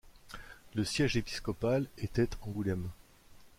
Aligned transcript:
Le 0.73 0.83
siège 0.83 1.15
épiscopal 1.15 1.85
était 1.99 2.27
Angoulême. 2.41 2.89